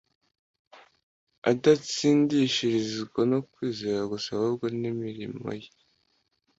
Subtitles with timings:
[1.51, 5.67] adatsindishirizwa no kwizera gusa ahubwo n’imirimoye,